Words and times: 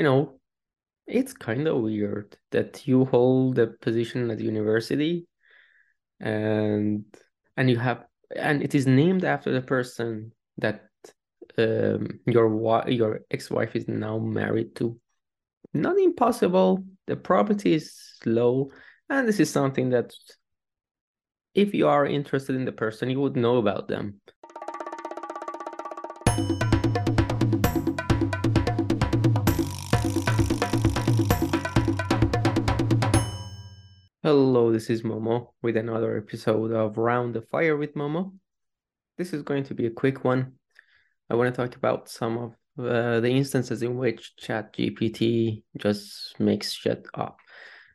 you 0.00 0.04
know, 0.04 0.40
it's 1.06 1.34
kind 1.34 1.68
of 1.68 1.82
weird 1.82 2.34
that 2.52 2.88
you 2.88 3.04
hold 3.04 3.58
a 3.58 3.66
position 3.66 4.30
at 4.30 4.40
university 4.40 5.26
and 6.18 7.04
and 7.58 7.68
you 7.68 7.76
have 7.76 8.06
and 8.34 8.62
it 8.62 8.74
is 8.74 8.86
named 8.86 9.26
after 9.26 9.52
the 9.52 9.60
person 9.60 10.32
that 10.56 10.88
um, 11.58 12.18
your 12.24 12.48
your 12.88 13.20
ex-wife 13.30 13.76
is 13.76 13.88
now 13.88 14.16
married 14.16 14.74
to. 14.76 14.98
Not 15.74 15.98
impossible. 15.98 16.82
The 17.06 17.16
probability 17.16 17.74
is 17.74 17.92
low, 18.24 18.70
and 19.10 19.28
this 19.28 19.38
is 19.38 19.50
something 19.50 19.90
that 19.90 20.14
if 21.54 21.74
you 21.74 21.88
are 21.88 22.06
interested 22.06 22.56
in 22.56 22.64
the 22.64 22.72
person, 22.72 23.10
you 23.10 23.20
would 23.20 23.36
know 23.36 23.58
about 23.58 23.86
them. 23.86 24.22
This 34.80 34.88
is 34.88 35.02
Momo 35.02 35.48
with 35.60 35.76
another 35.76 36.16
episode 36.16 36.72
of 36.72 36.96
Round 36.96 37.34
the 37.34 37.42
Fire 37.42 37.76
with 37.76 37.94
Momo. 37.94 38.32
This 39.18 39.34
is 39.34 39.42
going 39.42 39.64
to 39.64 39.74
be 39.74 39.84
a 39.84 39.90
quick 39.90 40.24
one. 40.24 40.54
I 41.28 41.34
want 41.34 41.54
to 41.54 41.62
talk 41.62 41.76
about 41.76 42.08
some 42.08 42.38
of 42.38 42.52
uh, 42.82 43.20
the 43.20 43.28
instances 43.28 43.82
in 43.82 43.98
which 43.98 44.32
ChatGPT 44.40 45.64
just 45.76 46.40
makes 46.40 46.72
shit 46.72 47.06
up. 47.12 47.36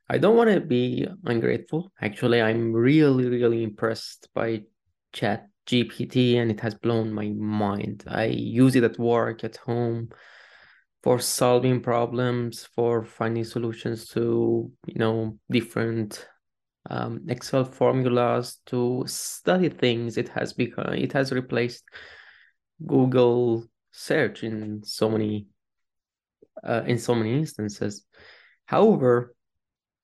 I 0.07 0.19
don't 0.19 0.37
want 0.37 0.51
to 0.51 0.61
be 0.61 1.07
ungrateful. 1.23 1.91
Actually, 1.99 2.39
I'm 2.39 2.71
really, 2.71 3.29
really 3.29 3.63
impressed 3.63 4.29
by 4.35 4.61
ChatGPT 5.11 6.35
and 6.35 6.51
it 6.51 6.59
has 6.59 6.75
blown 6.75 7.11
my 7.11 7.29
mind. 7.29 8.03
I 8.07 8.25
use 8.25 8.75
it 8.75 8.83
at 8.83 8.99
work, 8.99 9.43
at 9.43 9.57
home, 9.57 10.09
for 11.01 11.17
solving 11.17 11.81
problems, 11.81 12.69
for 12.75 13.03
finding 13.03 13.43
solutions 13.43 14.07
to 14.09 14.71
you 14.85 14.99
know 14.99 15.39
different 15.49 16.27
um, 16.89 17.21
Excel 17.27 17.65
formulas, 17.65 18.59
to 18.67 19.03
study 19.07 19.69
things. 19.69 20.17
It 20.17 20.29
has 20.29 20.53
become 20.53 20.93
it 20.93 21.13
has 21.13 21.31
replaced 21.31 21.83
Google 22.85 23.65
search 23.91 24.43
in 24.43 24.83
so 24.83 25.09
many 25.09 25.47
uh, 26.63 26.83
in 26.85 26.97
so 26.97 27.15
many 27.15 27.33
instances. 27.33 28.05
However, 28.65 29.35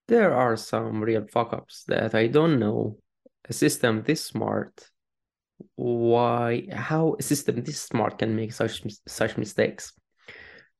there 0.08 0.34
are 0.34 0.58
some 0.58 1.02
real 1.02 1.26
fuck 1.28 1.54
ups 1.54 1.84
that 1.88 2.16
I 2.16 2.28
don't 2.28 2.60
know 2.60 2.98
a 3.50 3.54
system 3.54 4.04
this 4.04 4.26
smart 4.26 4.88
why 5.76 6.68
how 6.72 7.16
a 7.20 7.22
system 7.22 7.64
this 7.64 7.82
smart 7.82 8.18
can 8.18 8.36
make 8.36 8.52
such 8.52 8.84
such 9.08 9.38
mistakes 9.38 9.94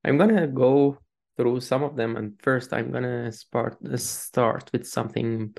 I'm 0.04 0.18
gonna 0.18 0.48
go 0.48 0.98
through 1.38 1.62
some 1.62 1.84
of 1.84 1.96
them, 1.96 2.16
and 2.18 2.40
first 2.42 2.74
I'm 2.74 2.92
gonna 2.92 3.32
start 3.32 3.78
start 4.00 4.70
with 4.74 4.88
something 4.88 5.56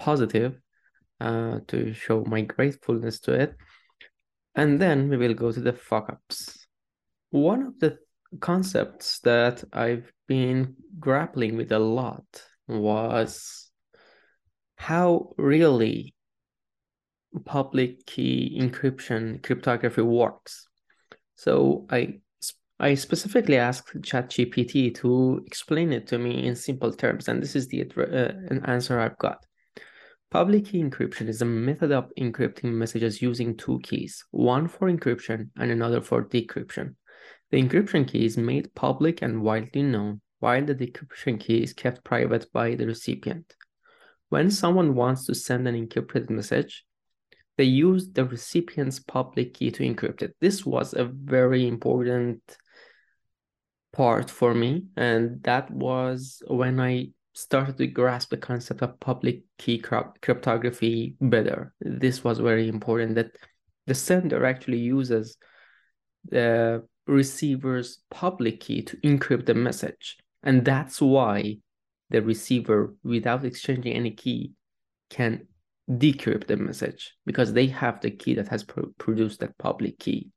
positive 0.00 0.58
uh, 1.20 1.60
to 1.68 1.92
show 1.92 2.24
my 2.24 2.40
gratefulness 2.40 3.20
to 3.20 3.32
it, 3.32 3.54
and 4.54 4.80
then 4.80 5.08
we 5.10 5.16
will 5.16 5.34
go 5.34 5.52
to 5.52 5.60
the 5.60 5.72
fuck 5.72 6.08
ups. 6.10 6.66
One 7.30 7.62
of 7.62 7.78
the 7.78 7.98
concepts 8.40 9.20
that 9.20 9.62
I've 9.72 10.10
been 10.26 10.76
grappling 10.98 11.56
with 11.56 11.72
a 11.72 11.78
lot 11.78 12.24
was 12.66 13.70
how 14.76 15.34
really 15.36 16.14
public 17.44 18.06
key 18.06 18.58
encryption 18.60 19.42
cryptography 19.42 20.02
works. 20.02 20.66
So 21.36 21.86
I 21.90 22.20
I 22.80 22.94
specifically 22.94 23.58
asked 23.58 23.94
ChatGPT 23.94 24.94
to 24.96 25.42
explain 25.46 25.92
it 25.92 26.06
to 26.08 26.18
me 26.18 26.46
in 26.46 26.56
simple 26.56 26.92
terms, 26.92 27.28
and 27.28 27.42
this 27.42 27.54
is 27.54 27.68
the 27.68 27.82
uh, 27.82 28.32
an 28.50 28.62
answer 28.64 28.98
I've 28.98 29.18
got. 29.18 29.44
Public 30.30 30.66
key 30.66 30.80
encryption 30.80 31.26
is 31.26 31.42
a 31.42 31.44
method 31.44 31.90
of 31.90 32.12
encrypting 32.16 32.72
messages 32.72 33.20
using 33.20 33.56
two 33.56 33.80
keys, 33.82 34.24
one 34.30 34.68
for 34.68 34.88
encryption 34.88 35.50
and 35.58 35.72
another 35.72 36.00
for 36.00 36.22
decryption. 36.22 36.94
The 37.50 37.60
encryption 37.60 38.06
key 38.06 38.24
is 38.24 38.36
made 38.36 38.72
public 38.76 39.22
and 39.22 39.42
widely 39.42 39.82
known, 39.82 40.20
while 40.38 40.64
the 40.64 40.74
decryption 40.74 41.40
key 41.40 41.64
is 41.64 41.72
kept 41.72 42.04
private 42.04 42.46
by 42.52 42.76
the 42.76 42.86
recipient. 42.86 43.56
When 44.28 44.52
someone 44.52 44.94
wants 44.94 45.26
to 45.26 45.34
send 45.34 45.66
an 45.66 45.74
encrypted 45.74 46.30
message, 46.30 46.84
they 47.56 47.64
use 47.64 48.08
the 48.08 48.24
recipient's 48.24 49.00
public 49.00 49.54
key 49.54 49.72
to 49.72 49.82
encrypt 49.82 50.22
it. 50.22 50.36
This 50.40 50.64
was 50.64 50.94
a 50.94 51.04
very 51.06 51.66
important 51.66 52.40
part 53.92 54.30
for 54.30 54.54
me. 54.54 54.84
And 54.96 55.42
that 55.42 55.70
was 55.72 56.40
when 56.46 56.78
I 56.78 57.08
started 57.32 57.76
to 57.78 57.86
grasp 57.86 58.30
the 58.30 58.36
concept 58.36 58.82
of 58.82 58.98
public 59.00 59.42
key 59.58 59.78
cryptography 59.78 61.16
better. 61.20 61.72
This 61.80 62.24
was 62.24 62.38
very 62.38 62.68
important 62.68 63.14
that 63.14 63.32
the 63.86 63.94
sender 63.94 64.44
actually 64.44 64.78
uses 64.78 65.36
the 66.24 66.86
receiver's 67.06 68.02
public 68.10 68.60
key 68.60 68.82
to 68.82 68.96
encrypt 68.98 69.46
the 69.46 69.54
message. 69.54 70.18
And 70.42 70.64
that's 70.64 71.00
why 71.00 71.58
the 72.10 72.22
receiver, 72.22 72.94
without 73.04 73.44
exchanging 73.44 73.92
any 73.92 74.10
key, 74.10 74.52
can 75.10 75.46
decrypt 75.90 76.46
the 76.46 76.56
message 76.56 77.14
because 77.26 77.52
they 77.52 77.66
have 77.66 78.00
the 78.00 78.10
key 78.10 78.34
that 78.34 78.48
has 78.48 78.62
pro- 78.62 78.92
produced 78.98 79.40
that 79.40 79.58
public 79.58 79.98
key 79.98 80.30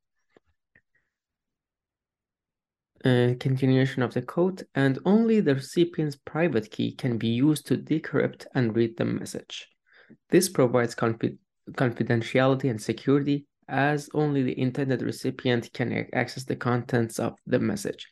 uh, 3.04 3.34
continuation 3.38 4.02
of 4.02 4.14
the 4.14 4.22
code, 4.22 4.66
and 4.74 4.98
only 5.04 5.40
the 5.40 5.54
recipient's 5.54 6.16
private 6.16 6.70
key 6.70 6.92
can 6.92 7.18
be 7.18 7.28
used 7.28 7.66
to 7.66 7.76
decrypt 7.76 8.46
and 8.54 8.74
read 8.74 8.96
the 8.96 9.04
message. 9.04 9.68
This 10.30 10.48
provides 10.48 10.94
confi 10.94 11.36
confidentiality 11.72 12.70
and 12.70 12.80
security 12.80 13.46
as 13.68 14.10
only 14.12 14.42
the 14.42 14.58
intended 14.58 15.00
recipient 15.00 15.72
can 15.72 16.06
access 16.12 16.44
the 16.44 16.56
contents 16.56 17.18
of 17.18 17.38
the 17.46 17.58
message. 17.58 18.06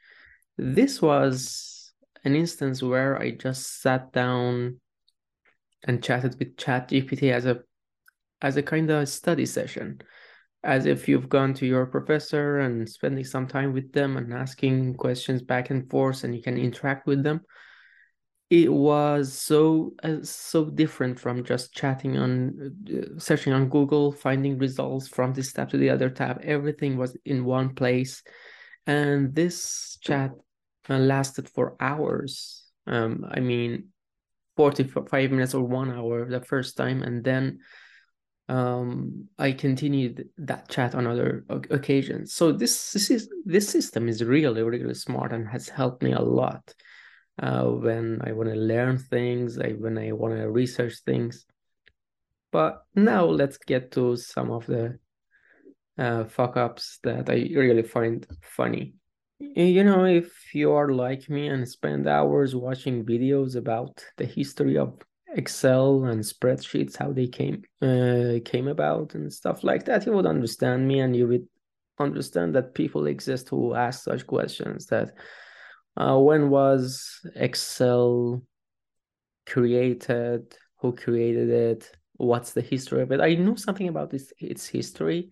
This 0.57 1.03
was 1.03 1.93
an 2.25 2.35
instance 2.35 2.83
where 2.83 3.21
I 3.21 3.33
just 3.33 3.83
sat 3.83 4.13
down 4.13 4.81
and 5.85 6.03
chatted 6.03 6.37
with 6.39 6.57
ChatGPT 6.57 7.33
as 7.33 7.47
a 7.47 7.61
as 8.41 8.57
a 8.57 8.63
kind 8.63 8.91
of 8.91 9.09
study 9.09 9.47
session 9.47 10.01
as 10.65 10.87
if 10.87 11.09
you've 11.09 11.29
gone 11.29 11.55
to 11.55 11.67
your 11.67 11.87
professor 11.87 12.61
and 12.61 12.89
spending 12.89 13.25
some 13.25 13.47
time 13.47 13.73
with 13.73 13.93
them 13.93 14.17
and 14.17 14.33
asking 14.33 14.95
questions 14.95 15.43
back 15.43 15.71
and 15.71 15.91
forth 15.91 16.23
and 16.23 16.35
you 16.35 16.43
can 16.43 16.57
interact 16.57 17.07
with 17.07 17.23
them. 17.23 17.41
It 18.49 18.71
was 18.71 19.33
so 19.33 19.95
uh, 20.03 20.19
so 20.23 20.67
different 20.67 21.19
from 21.19 21.43
just 21.43 21.73
chatting 21.73 22.19
on 22.19 22.75
uh, 22.87 23.19
searching 23.19 23.55
on 23.55 23.71
google 23.71 24.13
finding 24.13 24.59
results 24.59 25.09
from 25.09 25.33
this 25.33 25.53
tab 25.53 25.71
to 25.71 25.79
the 25.79 25.91
other 25.91 26.11
tab. 26.11 26.41
Everything 26.43 26.97
was 26.97 27.17
in 27.25 27.45
one 27.45 27.75
place. 27.75 28.23
And 28.87 29.35
this 29.35 29.97
chat 30.03 30.33
uh, 30.91 30.99
lasted 30.99 31.49
for 31.49 31.77
hours. 31.81 32.65
Um 32.87 33.25
i 33.31 33.41
mean 33.41 33.89
45 34.57 35.31
minutes 35.31 35.55
or 35.55 35.65
1 35.65 35.91
hour 35.91 36.29
the 36.29 36.41
first 36.41 36.77
time. 36.77 37.03
And 37.03 37.25
then 37.25 37.61
um, 38.49 39.29
I 39.39 39.53
continued 39.53 40.29
that 40.39 40.69
chat 40.69 40.95
on 40.95 41.07
other 41.07 41.45
occasions. 41.49 42.35
So 42.35 42.53
this 42.53 42.93
this 42.93 43.11
is 43.11 43.29
this 43.45 43.69
system 43.69 44.09
is 44.09 44.23
really 44.23 44.63
really 44.63 44.95
smart 44.95 45.33
and 45.33 45.49
has 45.49 45.69
helped 45.69 46.03
me 46.03 46.13
a 46.13 46.21
lot 46.21 46.75
uh, 47.41 47.65
when 47.65 48.21
I 48.23 48.33
want 48.33 48.51
to 48.51 48.57
learn 48.57 48.99
things, 48.99 49.59
I, 49.59 49.71
when 49.71 49.99
I 49.99 50.13
want 50.13 50.37
to 50.37 50.51
research 50.51 50.95
things. 51.05 51.47
But 52.51 52.83
now 52.95 53.25
let's 53.25 53.57
get 53.59 53.93
to 53.93 54.17
some 54.17 54.51
of 54.51 54.67
the 54.67 54.99
uh, 55.97 56.25
fuck 56.25 56.57
ups 56.57 56.99
that 57.03 57.31
I 57.31 57.49
really 57.55 57.83
find 57.83 58.27
funny. 58.43 58.95
You 59.39 59.83
know, 59.83 60.05
if 60.05 60.55
you 60.55 60.73
are 60.73 60.93
like 60.93 61.29
me 61.29 61.49
and 61.49 61.69
spend 61.69 62.07
hours 62.07 62.55
watching 62.55 63.05
videos 63.05 63.57
about 63.57 64.05
the 64.17 64.27
history 64.27 64.79
of 64.79 65.01
Excel 65.35 66.05
and 66.05 66.21
spreadsheets, 66.21 66.97
how 66.97 67.13
they 67.13 67.27
came 67.27 67.63
uh, 67.81 68.39
came 68.45 68.69
about 68.69 69.15
and 69.15 69.33
stuff 69.33 69.65
like 69.65 69.85
that, 69.87 70.07
you 70.07 70.13
would 70.13 70.27
understand 70.27 70.87
me 70.87 71.01
and 71.01 71.17
you 71.17 71.27
would 71.27 71.47
understand 71.99 72.55
that 72.55 72.75
people 72.75 73.07
exist 73.07 73.49
who 73.49 73.75
ask 73.75 74.05
such 74.05 74.27
questions. 74.27 74.87
That 74.87 75.13
uh, 75.97 76.19
when 76.19 76.51
was 76.51 77.21
Excel 77.35 78.43
created? 79.47 80.55
Who 80.81 80.95
created 80.95 81.49
it? 81.51 81.91
What's 82.17 82.53
the 82.53 82.61
history 82.61 83.03
of 83.03 83.13
it? 83.13 83.21
I 83.21 83.35
know 83.35 83.55
something 83.55 83.89
about 83.89 84.11
this 84.11 84.33
its 84.39 84.67
history. 84.67 85.31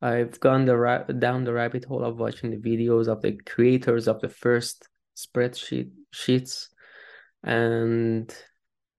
I've 0.00 0.38
gone 0.38 0.64
the 0.64 0.76
ra- 0.76 1.04
down 1.04 1.44
the 1.44 1.52
rabbit 1.52 1.84
hole 1.84 2.04
of 2.04 2.18
watching 2.18 2.50
the 2.50 2.56
videos 2.56 3.08
of 3.08 3.20
the 3.20 3.32
creators 3.44 4.06
of 4.06 4.20
the 4.20 4.28
first 4.28 4.88
spreadsheet 5.16 5.90
sheets 6.12 6.68
and 7.42 8.32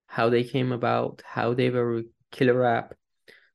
how 0.09 0.29
they 0.29 0.43
came 0.43 0.71
about, 0.71 1.21
how 1.23 1.53
they 1.53 1.69
were 1.69 2.01
killer 2.31 2.65
app. 2.65 2.95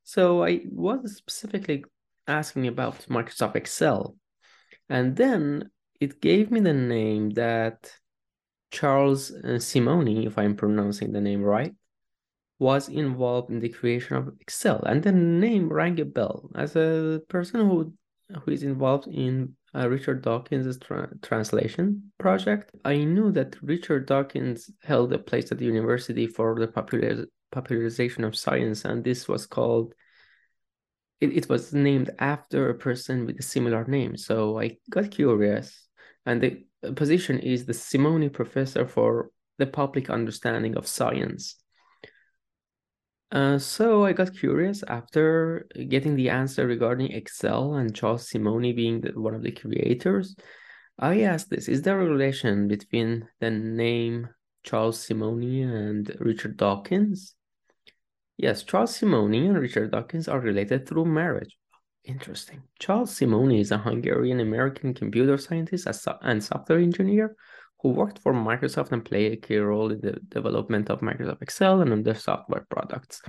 So 0.04 0.44
I 0.44 0.62
was 0.70 1.16
specifically 1.16 1.84
asking 2.28 2.68
about 2.68 3.06
Microsoft 3.08 3.56
Excel. 3.56 4.16
And 4.88 5.16
then 5.16 5.70
it 6.00 6.20
gave 6.20 6.50
me 6.50 6.60
the 6.60 6.72
name 6.72 7.30
that 7.30 7.90
Charles 8.70 9.32
uh, 9.32 9.58
Simonyi, 9.58 10.26
if 10.26 10.38
I'm 10.38 10.54
pronouncing 10.56 11.12
the 11.12 11.20
name 11.20 11.42
right, 11.42 11.74
was 12.58 12.88
involved 12.88 13.50
in 13.50 13.60
the 13.60 13.68
creation 13.68 14.16
of 14.16 14.32
Excel, 14.40 14.80
and 14.84 15.02
the 15.02 15.12
name 15.12 15.68
rang 15.72 16.00
a 16.00 16.04
bell. 16.04 16.50
As 16.54 16.76
a 16.76 17.20
person 17.28 17.68
who 17.68 17.92
who 18.42 18.50
is 18.50 18.62
involved 18.62 19.06
in 19.08 19.56
uh, 19.74 19.88
Richard 19.88 20.22
Dawkins' 20.22 20.78
tra 20.78 21.08
translation 21.22 22.12
project, 22.18 22.70
I 22.84 22.98
knew 22.98 23.32
that 23.32 23.56
Richard 23.62 24.06
Dawkins 24.06 24.70
held 24.82 25.12
a 25.12 25.18
place 25.18 25.50
at 25.50 25.58
the 25.58 25.64
university 25.64 26.26
for 26.26 26.58
the 26.58 26.68
popular 26.68 27.26
popularization 27.50 28.24
of 28.24 28.36
science, 28.36 28.84
and 28.84 29.02
this 29.02 29.28
was 29.28 29.46
called. 29.46 29.94
It, 31.20 31.36
it 31.36 31.48
was 31.48 31.72
named 31.72 32.10
after 32.18 32.68
a 32.68 32.74
person 32.74 33.26
with 33.26 33.38
a 33.38 33.42
similar 33.42 33.84
name, 33.84 34.16
so 34.16 34.58
I 34.58 34.78
got 34.90 35.10
curious, 35.10 35.88
and 36.26 36.40
the 36.40 36.64
position 36.92 37.38
is 37.38 37.64
the 37.64 37.72
Simonyi 37.72 38.32
Professor 38.32 38.86
for 38.86 39.30
the 39.58 39.66
Public 39.66 40.10
Understanding 40.10 40.76
of 40.76 40.86
Science. 40.86 41.56
Uh, 43.32 43.58
so 43.58 44.04
I 44.04 44.12
got 44.12 44.36
curious 44.36 44.84
after 44.86 45.66
getting 45.88 46.14
the 46.14 46.30
answer 46.30 46.66
regarding 46.66 47.10
Excel 47.10 47.74
and 47.74 47.94
Charles 47.94 48.28
Simonyi 48.28 48.76
being 48.76 49.00
the, 49.00 49.10
one 49.10 49.34
of 49.34 49.42
the 49.42 49.50
creators. 49.50 50.36
I 50.98 51.22
asked 51.22 51.50
this, 51.50 51.68
is 51.68 51.82
there 51.82 52.00
a 52.00 52.08
relation 52.08 52.68
between 52.68 53.26
the 53.40 53.50
name 53.50 54.28
Charles 54.62 55.04
Simonyi 55.04 55.64
and 55.64 56.14
Richard 56.20 56.56
Dawkins? 56.56 57.34
Yes, 58.36 58.62
Charles 58.62 58.96
Simonyi 58.96 59.48
and 59.48 59.58
Richard 59.58 59.90
Dawkins 59.90 60.28
are 60.28 60.40
related 60.40 60.86
through 60.86 61.06
marriage. 61.06 61.56
Interesting. 62.04 62.62
Charles 62.78 63.18
Simonyi 63.18 63.60
is 63.60 63.72
a 63.72 63.78
Hungarian-American 63.78 64.94
computer 64.94 65.38
scientist 65.38 65.88
and 66.22 66.44
software 66.44 66.78
engineer 66.78 67.34
who 67.84 67.90
worked 67.90 68.18
for 68.18 68.32
Microsoft 68.32 68.92
and 68.92 69.04
played 69.04 69.32
a 69.32 69.36
key 69.36 69.58
role 69.58 69.92
in 69.92 70.00
the 70.00 70.12
development 70.30 70.88
of 70.88 71.00
Microsoft 71.00 71.42
Excel 71.42 71.82
and 71.82 71.92
other 71.92 72.14
software 72.14 72.66
products. 72.70 73.20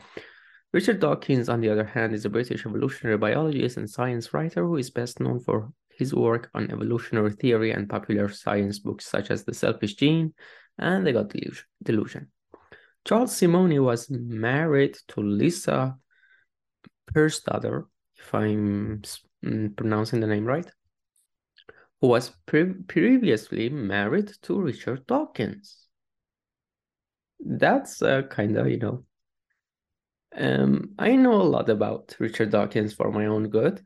Richard 0.71 1.01
Dawkins, 1.01 1.49
on 1.49 1.59
the 1.59 1.67
other 1.67 1.83
hand, 1.83 2.13
is 2.13 2.23
a 2.23 2.29
British 2.29 2.65
evolutionary 2.65 3.17
biologist 3.17 3.75
and 3.75 3.89
science 3.89 4.33
writer 4.33 4.65
who 4.65 4.77
is 4.77 4.89
best 4.89 5.19
known 5.19 5.41
for 5.41 5.73
his 5.97 6.15
work 6.15 6.49
on 6.55 6.71
evolutionary 6.71 7.33
theory 7.33 7.71
and 7.71 7.89
popular 7.89 8.29
science 8.29 8.79
books 8.79 9.05
such 9.05 9.29
as 9.29 9.43
The 9.43 9.53
Selfish 9.53 9.95
Gene 9.95 10.33
and 10.79 11.05
The 11.05 11.11
God 11.11 11.33
Delusion. 11.83 12.31
Charles 13.03 13.37
Simonyi 13.37 13.83
was 13.83 14.09
married 14.09 14.97
to 15.09 15.19
Lisa 15.19 15.97
Persdotter, 17.13 17.87
if 18.17 18.33
I'm 18.33 19.01
mm, 19.43 19.75
pronouncing 19.75 20.21
the 20.21 20.27
name 20.27 20.45
right, 20.45 20.69
who 22.01 22.07
was 22.07 22.31
pre 22.45 22.73
previously 22.87 23.69
married 23.69 24.31
to 24.43 24.59
Richard 24.59 25.05
Dawkins. 25.07 25.77
That's 27.39 28.01
uh, 28.01 28.23
kind 28.23 28.57
of, 28.57 28.67
you 28.67 28.77
know, 28.77 29.03
um, 30.35 30.93
I 30.99 31.15
know 31.15 31.41
a 31.41 31.43
lot 31.43 31.69
about 31.69 32.15
Richard 32.19 32.51
Dawkins 32.51 32.93
for 32.93 33.11
my 33.11 33.27
own 33.27 33.49
good. 33.49 33.85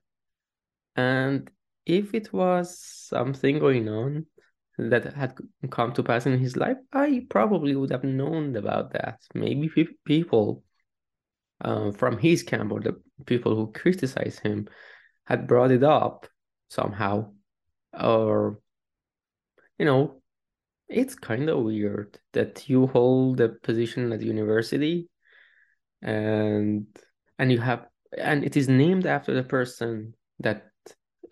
And 0.96 1.50
if 1.86 2.14
it 2.14 2.34
was 2.34 2.80
something 2.80 3.60
going 3.60 3.90
on 3.90 4.26
that 4.78 5.14
had 5.14 5.36
come 5.70 5.94
to 5.94 6.04
pass 6.04 6.26
in 6.26 6.40
his 6.40 6.56
life, 6.56 6.78
I 6.94 7.26
probably 7.30 7.76
would 7.76 7.92
have 7.92 8.04
known 8.04 8.56
about 8.56 8.94
that. 8.94 9.20
Maybe 9.34 9.70
pe 9.70 9.88
people 10.06 10.64
uh, 11.62 11.92
from 11.92 12.18
his 12.18 12.44
camp 12.44 12.72
or 12.72 12.80
the 12.80 13.00
people 13.26 13.56
who 13.56 13.72
criticize 13.72 14.40
him 14.40 14.68
had 15.26 15.48
brought 15.48 15.72
it 15.72 15.84
up 15.84 16.28
somehow 16.70 17.32
or 17.94 18.59
you 19.77 19.86
know 19.86 20.21
it's 20.88 21.15
kind 21.15 21.50
of 21.50 21.63
weird 21.63 22.19
that 22.33 22.68
you 22.68 22.88
hold 22.88 23.39
a 23.39 23.50
position 23.50 24.12
at 24.12 24.21
university 24.21 25.07
and 26.01 26.88
and 27.38 27.51
you 27.51 27.59
have 27.59 27.86
and 28.18 28.44
it 28.44 28.57
is 28.57 28.68
named 28.68 29.06
after 29.06 29.33
the 29.33 29.44
person 29.44 30.13
that 30.39 30.65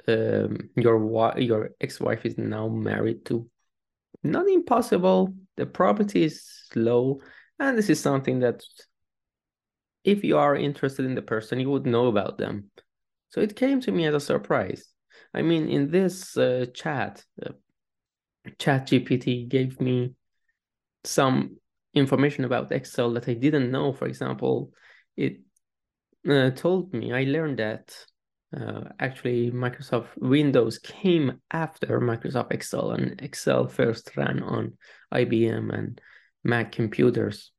um, 0.08 0.70
your 0.76 1.34
your 1.38 1.72
ex-wife 1.82 2.26
is 2.26 2.38
now 2.38 2.68
married 2.68 3.26
to. 3.26 3.50
Not 4.24 4.48
impossible. 4.48 5.34
The 5.58 5.66
property 5.66 6.24
is 6.24 6.44
low 6.76 7.20
and 7.60 7.78
this 7.78 7.90
is 7.90 8.00
something 8.00 8.40
that 8.40 8.62
if 10.04 10.24
you 10.24 10.38
are 10.38 10.56
interested 10.56 11.06
in 11.06 11.16
the 11.16 11.22
person 11.22 11.60
you 11.60 11.70
would 11.70 11.86
know 11.86 12.08
about 12.08 12.38
them. 12.38 12.70
So 13.30 13.42
it 13.42 13.56
came 13.56 13.82
to 13.82 13.92
me 13.92 14.06
as 14.06 14.16
a 14.16 14.20
surprise 14.20 14.86
I 15.34 15.42
mean, 15.42 15.70
in 15.70 15.92
this 15.92 16.38
uh, 16.38 16.66
chat, 16.74 17.24
uh, 17.46 17.52
Chat 18.60 18.88
GPT 18.88 19.48
gave 19.48 19.80
me 19.82 20.14
some 21.04 21.58
information 21.94 22.46
about 22.46 22.72
Excel 22.72 23.14
that 23.14 23.28
I 23.28 23.34
didn't 23.34 23.72
know. 23.72 23.94
For 23.94 24.08
example, 24.08 24.72
it 25.16 25.40
uh, 26.30 26.52
told 26.52 26.94
me 26.94 27.14
I 27.14 27.24
learned 27.24 27.60
that 27.60 27.96
uh, 28.56 28.82
actually 29.00 29.52
Microsoft 29.52 30.08
Windows 30.18 30.80
came 30.80 31.42
after 31.52 32.00
Microsoft 32.00 32.52
Excel, 32.52 32.92
and 32.92 33.22
Excel 33.22 33.68
first 33.68 34.16
ran 34.16 34.42
on 34.42 34.78
IBM 35.14 35.74
and 35.74 36.02
Mac 36.44 36.72
computers. 36.72 37.52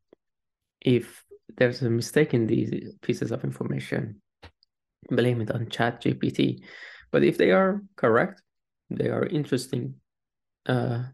If 0.80 1.24
there's 1.56 1.82
a 1.82 1.90
mistake 1.90 2.34
in 2.34 2.46
these 2.46 2.94
pieces 3.02 3.32
of 3.32 3.44
information, 3.44 4.22
blame 5.10 5.40
it 5.40 5.50
on 5.50 5.68
Chat 5.68 6.02
GPT. 6.02 6.62
But 7.10 7.24
if 7.24 7.38
they 7.38 7.52
are 7.52 7.82
correct, 7.96 8.42
they 8.90 9.08
are 9.08 9.26
interesting. 9.26 9.94
Uh, 10.66 11.04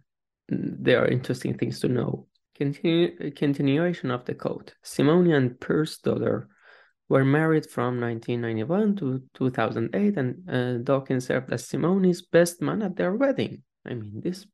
they 0.48 0.94
are 0.94 1.06
interesting 1.06 1.56
things 1.56 1.80
to 1.80 1.88
know. 1.88 2.26
Continu 2.58 3.34
continuation 3.34 4.10
of 4.10 4.24
the 4.24 4.34
code. 4.34 4.72
Simonyi 4.84 5.34
and 5.34 5.58
daughter 6.02 6.48
were 7.08 7.24
married 7.24 7.66
from 7.68 8.00
1991 8.00 8.96
to 8.96 9.22
2008, 9.34 10.16
and 10.16 10.48
uh, 10.48 10.78
Dawkins 10.82 11.26
served 11.26 11.52
as 11.52 11.66
Simonyi's 11.66 12.22
best 12.22 12.62
man 12.62 12.82
at 12.82 12.96
their 12.96 13.14
wedding. 13.14 13.62
I 13.84 13.94
mean, 13.94 14.20
this 14.22 14.46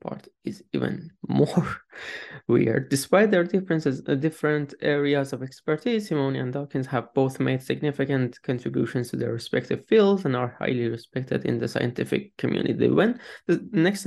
part 0.00 0.28
is 0.44 0.62
even 0.72 1.10
more 1.28 1.76
weird. 2.48 2.88
Despite 2.88 3.30
their 3.30 3.44
differences, 3.44 4.02
uh, 4.06 4.14
different 4.14 4.74
areas 4.80 5.32
of 5.32 5.42
expertise, 5.42 6.08
Simonyi 6.08 6.40
and 6.40 6.52
Dawkins 6.52 6.86
have 6.86 7.12
both 7.14 7.40
made 7.40 7.62
significant 7.62 8.40
contributions 8.42 9.10
to 9.10 9.16
their 9.16 9.32
respective 9.32 9.86
fields 9.86 10.24
and 10.24 10.36
are 10.36 10.56
highly 10.58 10.88
respected 10.88 11.44
in 11.44 11.58
the 11.58 11.68
scientific 11.68 12.36
community. 12.36 12.88
When 12.88 13.20
the 13.46 13.66
next 13.72 14.02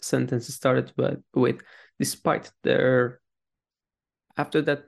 sentence, 0.00 0.46
started 0.54 0.92
with, 0.96 1.22
with 1.34 1.62
despite 1.98 2.50
their, 2.62 3.20
after 4.36 4.62
that, 4.62 4.84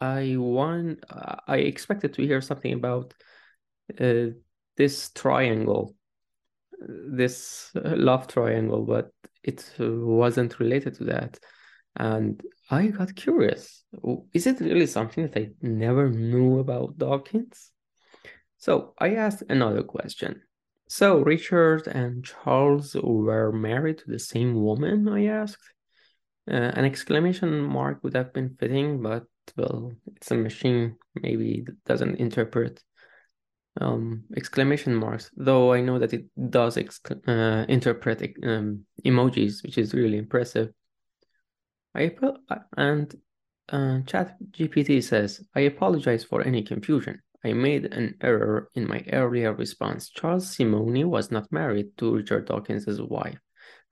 I 0.00 0.36
want, 0.36 1.04
uh, 1.10 1.36
I 1.46 1.58
expected 1.58 2.14
to 2.14 2.26
hear 2.26 2.40
something 2.40 2.72
about 2.72 3.14
uh, 4.00 4.34
this 4.76 5.10
triangle, 5.10 5.94
this 6.80 7.70
uh, 7.76 7.94
love 7.96 8.26
triangle, 8.26 8.84
but 8.84 9.12
it 9.42 9.64
wasn't 9.78 10.58
related 10.60 10.94
to 10.94 11.04
that. 11.04 11.38
And 11.96 12.40
I 12.70 12.88
got 12.88 13.14
curious. 13.14 13.84
Is 14.32 14.46
it 14.46 14.60
really 14.60 14.86
something 14.86 15.28
that 15.28 15.36
I 15.36 15.50
never 15.60 16.08
knew 16.08 16.58
about 16.58 16.96
Dawkins? 16.98 17.70
So 18.58 18.94
I 18.98 19.16
asked 19.16 19.42
another 19.48 19.82
question. 19.82 20.42
So 20.88 21.18
Richard 21.18 21.86
and 21.86 22.24
Charles 22.24 22.94
were 22.94 23.52
married 23.52 23.98
to 23.98 24.10
the 24.10 24.18
same 24.18 24.62
woman, 24.62 25.08
I 25.08 25.26
asked. 25.26 25.72
Uh, 26.50 26.54
an 26.74 26.84
exclamation 26.84 27.60
mark 27.60 28.02
would 28.02 28.14
have 28.14 28.32
been 28.32 28.56
fitting, 28.58 29.00
but 29.02 29.24
well, 29.56 29.92
it's 30.16 30.30
a 30.30 30.34
machine, 30.34 30.96
maybe 31.14 31.64
it 31.66 31.84
doesn't 31.84 32.16
interpret 32.16 32.82
um, 33.80 34.24
exclamation 34.36 34.94
marks, 34.94 35.30
though 35.36 35.72
I 35.72 35.80
know 35.80 35.98
that 35.98 36.12
it 36.12 36.26
does 36.50 36.76
uh, 36.78 37.64
interpret 37.68 38.34
um, 38.44 38.84
emojis, 39.04 39.62
which 39.62 39.78
is 39.78 39.94
really 39.94 40.18
impressive. 40.18 40.72
I 41.94 42.14
and 42.76 43.14
uh, 43.68 44.00
Chat 44.06 44.36
GPT 44.50 45.02
says, 45.02 45.42
I 45.54 45.60
apologize 45.60 46.24
for 46.24 46.42
any 46.42 46.62
confusion. 46.62 47.20
I 47.44 47.52
made 47.52 47.86
an 47.86 48.16
error 48.20 48.70
in 48.74 48.86
my 48.86 49.04
earlier 49.12 49.52
response. 49.52 50.10
Charles 50.10 50.54
Simonyi 50.54 51.04
was 51.04 51.30
not 51.30 51.50
married 51.50 51.96
to 51.98 52.16
Richard 52.16 52.46
Dawkins' 52.46 53.00
wife. 53.00 53.38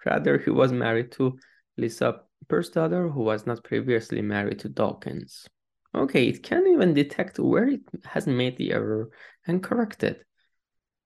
Rather, 0.07 0.39
he 0.39 0.51
was 0.51 0.73
married 0.73 1.13
to 1.13 1.37
Lisa 1.77 2.21
Persdotter, 2.49 3.13
who 3.13 3.23
was 3.23 3.47
not 3.47 3.65
previously 3.65 4.23
married 4.23 4.61
to 4.61 4.69
Dawkins. 4.69 5.47
Okay, 5.95 6.29
it 6.29 6.43
can 6.43 6.67
even 6.69 6.95
detect 6.95 7.39
where 7.39 7.69
it 7.69 7.81
has 8.05 8.27
made 8.27 8.57
the 8.57 8.73
error 8.73 9.11
and 9.47 9.63
correct 9.63 10.05
it. 10.05 10.25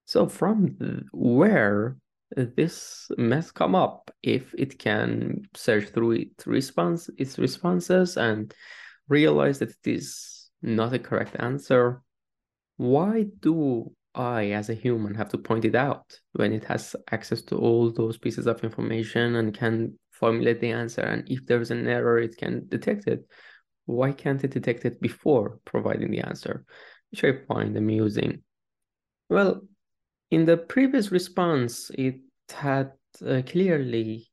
So 0.04 0.28
from 0.28 0.76
where 1.12 1.96
this 2.36 3.08
mess 3.16 3.50
come 3.50 3.74
up, 3.74 4.10
if 4.22 4.54
it 4.58 4.78
can 4.78 5.42
search 5.54 5.88
through 5.88 6.12
its 6.12 6.46
response, 6.46 7.08
its 7.16 7.38
responses 7.38 8.16
and 8.16 8.52
realize 9.08 9.60
that 9.60 9.70
it 9.70 9.86
is 9.86 10.50
not 10.60 10.92
a 10.92 10.98
correct 10.98 11.36
answer, 11.38 12.02
why 12.76 13.26
do 13.40 13.92
I, 14.14 14.50
as 14.50 14.68
a 14.68 14.74
human, 14.74 15.14
have 15.14 15.30
to 15.30 15.38
point 15.38 15.64
it 15.64 15.74
out 15.74 16.18
when 16.32 16.52
it 16.52 16.64
has 16.64 16.94
access 17.10 17.42
to 17.42 17.56
all 17.56 17.90
those 17.90 18.18
pieces 18.18 18.46
of 18.46 18.62
information 18.62 19.36
and 19.36 19.54
can 19.54 19.98
formulate 20.10 20.60
the 20.60 20.70
answer? 20.70 21.02
And 21.02 21.28
if 21.30 21.46
there's 21.46 21.70
an 21.70 21.86
error, 21.86 22.18
it 22.18 22.36
can 22.36 22.66
detect 22.68 23.06
it. 23.06 23.26
Why 23.86 24.12
can't 24.12 24.42
it 24.44 24.50
detect 24.50 24.84
it 24.84 25.00
before 25.00 25.60
providing 25.64 26.10
the 26.10 26.20
answer? 26.20 26.64
Which 27.10 27.24
I 27.24 27.44
find 27.46 27.76
amusing. 27.76 28.42
Well, 29.28 29.62
in 30.30 30.44
the 30.44 30.56
previous 30.56 31.12
response, 31.12 31.90
it 31.94 32.16
had 32.50 32.92
uh, 33.24 33.42
clearly 33.46 34.28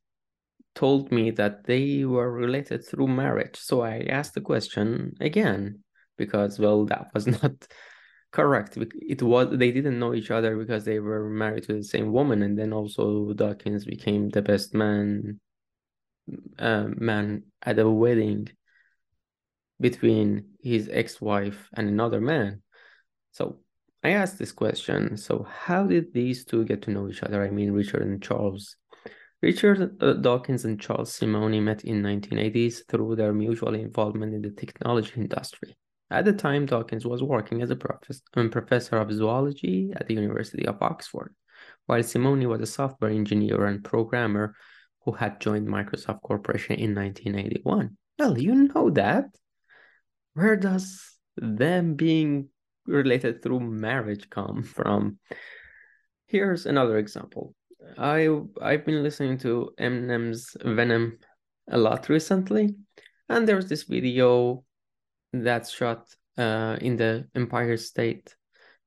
told 0.74 1.12
me 1.12 1.32
that 1.32 1.66
they 1.66 2.06
were 2.06 2.32
related 2.32 2.86
through 2.86 3.08
marriage. 3.08 3.58
So 3.58 3.82
I 3.82 4.06
asked 4.10 4.34
the 4.34 4.42
question 4.42 5.14
again 5.20 5.84
because, 6.18 6.60
well, 6.60 6.86
that 6.86 7.08
was 7.14 7.28
not 7.44 7.68
correct. 8.32 8.78
It 8.78 9.22
was 9.22 9.50
they 9.52 9.72
didn't 9.72 10.00
know 10.00 10.14
each 10.14 10.32
other 10.32 10.58
because 10.58 10.86
they 10.86 11.00
were 11.00 11.30
married 11.30 11.64
to 11.64 11.74
the 11.74 11.84
same 11.84 12.12
woman, 12.12 12.42
and 12.42 12.58
then 12.58 12.74
also 12.74 13.34
Dawkins 13.34 13.86
became 13.86 14.30
the 14.30 14.42
best 14.42 14.74
man 14.74 15.40
uh, 16.60 16.88
man 16.96 17.44
at 17.62 17.80
a 17.80 17.90
wedding 17.90 18.50
between 19.82 20.46
his 20.62 20.90
ex-wife 20.92 21.70
and 21.74 21.90
another 21.90 22.22
man. 22.22 22.62
So 23.32 23.60
I 24.04 24.12
asked 24.12 24.40
this 24.40 24.52
question. 24.52 25.18
So 25.18 25.46
how 25.50 25.86
did 25.86 26.14
these 26.14 26.46
two 26.46 26.64
get 26.66 26.84
to 26.84 26.92
know 26.92 27.10
each 27.10 27.24
other? 27.24 27.44
I 27.44 27.50
mean, 27.50 27.72
Richard 27.72 28.04
and 28.04 28.22
Charles. 28.22 28.78
Richard 29.42 30.02
uh, 30.02 30.14
Dawkins 30.14 30.66
and 30.66 30.80
Charles 30.80 31.18
Simonyi 31.18 31.62
met 31.62 31.84
in 31.84 32.04
1980s 32.04 32.88
through 32.88 33.16
their 33.16 33.34
mutual 33.34 33.74
involvement 33.74 34.36
in 34.36 34.42
the 34.44 34.52
technology 34.52 35.14
industry. 35.18 35.76
At 36.12 36.26
the 36.26 36.34
time, 36.34 36.66
Dawkins 36.66 37.06
was 37.06 37.24
working 37.24 37.62
as 37.62 37.72
a 37.72 37.76
professor, 37.76 38.22
um, 38.36 38.52
professor 38.52 38.98
of 38.98 39.12
zoology 39.12 39.92
at 39.96 40.08
the 40.08 40.14
University 40.14 40.68
of 40.68 40.82
Oxford, 40.82 41.34
while 41.88 42.02
Simonyi 42.02 42.48
was 42.48 42.62
a 42.62 42.66
software 42.68 43.10
engineer 43.10 43.66
and 43.66 43.84
programmer 43.84 44.56
who 45.06 45.14
had 45.14 45.40
joined 45.40 45.68
Microsoft 45.68 46.22
Corporation 46.22 46.76
in 46.76 46.94
1981. 46.94 47.98
Well, 48.20 48.38
you 48.38 48.54
know 48.54 48.90
that. 48.92 49.26
Where 50.34 50.56
does 50.56 51.18
them 51.36 51.96
being 51.96 52.50
related 52.86 53.42
through 53.42 53.60
marriage 53.60 54.30
come 54.30 54.64
from? 54.64 55.20
Here's 56.28 56.66
another 56.66 56.98
example. 56.98 57.54
I 57.98 58.30
I've 58.62 58.86
been 58.86 59.04
listening 59.04 59.38
to 59.40 59.72
Eminem's 59.80 60.56
Venom 60.64 61.18
a 61.70 61.78
lot 61.78 62.10
recently, 62.10 62.76
and 63.28 63.48
there's 63.48 63.68
this 63.68 63.84
video 63.84 64.64
that's 65.34 65.72
shot 65.72 66.08
uh, 66.38 66.78
in 66.80 66.96
the 66.96 67.28
Empire 67.36 67.76
State 67.78 68.36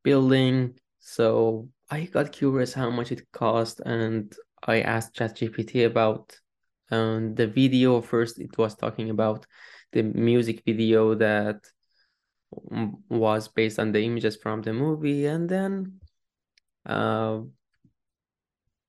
Building. 0.03 0.79
So 1.01 1.69
I 1.91 2.05
got 2.05 2.33
curious 2.33 2.73
how 2.73 2.89
much 2.89 3.13
it 3.13 3.31
cost, 3.33 3.81
and 3.85 4.35
I 4.67 4.81
asked 4.81 5.17
ChatGPT 5.17 5.85
about 5.85 6.39
um, 6.91 7.35
the 7.35 7.47
video. 7.47 8.01
First, 8.01 8.39
it 8.39 8.57
was 8.57 8.75
talking 8.75 9.11
about 9.11 9.47
the 9.95 10.03
music 10.03 10.63
video 10.67 11.15
that 11.15 11.65
was 13.09 13.49
based 13.49 13.79
on 13.79 13.93
the 13.93 14.03
images 14.03 14.37
from 14.37 14.61
the 14.63 14.73
movie, 14.73 15.27
and 15.27 15.49
then 15.49 16.01
uh, 16.85 17.41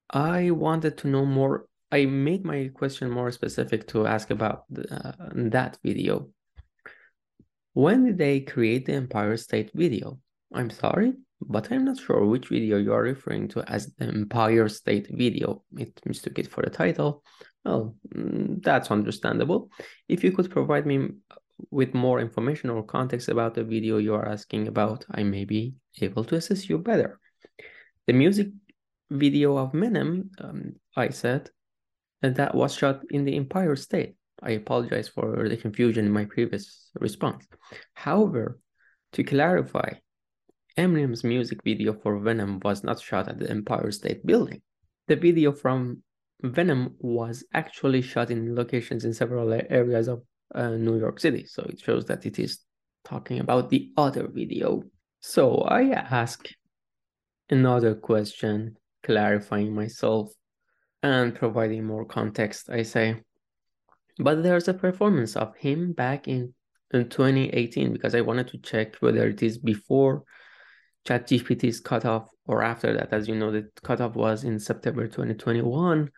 I 0.10 0.52
wanted 0.52 0.98
to 1.00 1.08
know 1.08 1.26
more. 1.26 1.68
I 1.92 2.06
made 2.06 2.44
my 2.44 2.72
question 2.74 3.10
more 3.10 3.32
specific 3.32 3.88
to 3.90 4.06
ask 4.06 4.30
about 4.32 4.66
uh, 4.92 5.14
that 5.34 5.78
video. 5.84 6.30
When 7.74 8.06
did 8.06 8.18
they 8.18 8.40
create 8.42 8.86
the 8.86 8.94
Empire 8.94 9.38
State 9.38 9.72
video? 9.74 10.20
I'm 10.54 10.70
sorry, 10.70 11.14
but 11.42 11.72
I'm 11.72 11.86
not 11.86 12.00
sure 12.00 12.26
which 12.26 12.50
video 12.50 12.78
you 12.78 12.94
are 12.94 13.02
referring 13.04 13.48
to 13.50 13.64
as 13.70 13.94
the 13.98 14.06
Empire 14.06 14.68
State 14.70 15.08
video. 15.12 15.64
It 15.78 16.00
mistook 16.06 16.40
it 16.40 16.48
for 16.48 16.64
the 16.64 16.70
title. 16.70 17.24
Well, 17.66 17.96
mm, 18.16 18.64
that's 18.64 18.92
understandable. 18.92 19.72
If 20.08 20.24
you 20.24 20.32
could 20.32 20.52
provide 20.52 20.86
me 20.86 21.10
with 21.72 21.94
more 21.94 22.20
information 22.20 22.70
or 22.70 22.84
context 22.84 23.30
about 23.30 23.56
the 23.56 23.64
video 23.64 23.98
you 23.98 24.14
are 24.14 24.28
asking 24.28 24.68
about, 24.68 25.06
I 25.10 25.24
may 25.24 25.46
be 25.46 25.74
able 26.02 26.24
to 26.26 26.36
assist 26.36 26.70
you 26.70 26.78
better. 26.78 27.20
The 28.08 28.14
music 28.14 28.50
video 29.10 29.58
of 29.58 29.72
Venom, 29.74 30.32
um, 30.40 30.76
I 30.96 31.10
said, 31.10 31.50
and 32.22 32.36
that 32.36 32.54
was 32.54 32.76
shot 32.76 33.02
in 33.10 33.26
the 33.26 33.36
Empire 33.36 33.76
State. 33.76 34.16
I 34.44 34.52
apologize 34.52 35.08
for 35.08 35.48
the 35.48 35.58
confusion 35.58 36.06
in 36.06 36.12
my 36.12 36.26
previous 36.26 36.90
response. 37.00 37.48
However, 37.94 38.60
to 39.14 39.24
clarify, 39.24 39.94
Eminem's 40.78 41.24
music 41.24 41.64
video 41.64 41.94
for 41.94 42.20
Venom 42.20 42.60
was 42.64 42.84
not 42.84 43.00
shot 43.00 43.30
at 43.30 43.40
the 43.40 43.50
Empire 43.50 43.92
State 43.92 44.26
Building. 44.26 44.62
The 45.08 45.16
video 45.16 45.54
from 45.54 46.04
Venom 46.52 46.96
was 47.00 47.44
actually 47.54 48.02
shot 48.02 48.32
in 48.32 48.56
locations 48.56 49.06
in 49.06 49.14
several 49.14 49.52
areas 49.54 50.08
of 50.08 50.24
uh, 50.54 50.70
New 50.70 51.00
York 51.00 51.20
City. 51.20 51.46
So 51.46 51.64
it 51.64 51.80
shows 51.80 52.06
that 52.06 52.26
it 52.26 52.40
is 52.40 52.60
talking 53.04 53.40
about 53.40 53.70
the 53.70 53.92
other 53.98 54.28
video. 54.28 54.84
So 55.20 55.60
I 55.62 55.90
ask 55.92 56.48
another 57.50 57.96
question 57.96 58.78
clarifying 59.04 59.74
myself 59.74 60.32
and 61.04 61.36
providing 61.36 61.86
more 61.86 62.06
context, 62.06 62.70
I 62.70 62.84
say. 62.84 63.22
But 64.18 64.44
there's 64.44 64.68
a 64.68 64.74
performance 64.74 65.36
of 65.36 65.56
him 65.56 65.94
back 65.94 66.28
in, 66.28 66.54
in 66.92 67.10
2018 67.10 67.94
because 67.94 68.16
I 68.16 68.22
wanted 68.22 68.48
to 68.50 68.58
check 68.58 68.96
whether 68.98 69.28
it 69.28 69.44
is 69.44 69.58
before 69.58 70.24
ChatGPT's 71.06 71.80
cutoff 71.80 72.30
or 72.48 72.64
after 72.64 72.94
that. 72.98 73.14
As 73.14 73.28
you 73.28 73.36
know, 73.36 73.52
the 73.52 73.70
cutoff 73.84 74.16
was 74.16 74.44
in 74.44 74.60
September 74.60 75.08
2021. 75.08 76.10